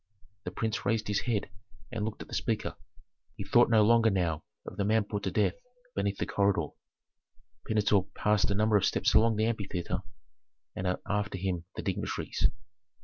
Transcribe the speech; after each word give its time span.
The 0.45 0.49
prince 0.49 0.83
raised 0.83 1.09
his 1.09 1.19
head 1.19 1.47
and 1.91 2.03
looked 2.03 2.23
at 2.23 2.27
the 2.27 2.33
speaker. 2.33 2.75
He 3.35 3.43
thought 3.43 3.69
no 3.69 3.83
longer 3.83 4.09
now 4.09 4.41
of 4.65 4.77
the 4.77 4.83
man 4.83 5.03
put 5.03 5.21
to 5.21 5.31
death 5.31 5.53
beneath 5.95 6.17
the 6.17 6.25
corridor. 6.25 6.69
Pentuer 7.69 8.07
passed 8.15 8.49
a 8.49 8.55
number 8.55 8.77
of 8.77 8.83
steps 8.85 9.13
along 9.13 9.35
the 9.35 9.45
amphitheatre, 9.45 10.01
and 10.75 10.97
after 11.07 11.37
him 11.37 11.65
the 11.75 11.83
dignitaries. 11.83 12.47